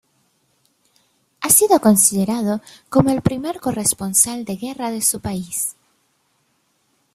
[1.41, 2.59] Ha sido considerado
[2.89, 5.75] como "el primer corresponsal de guerra" de su país.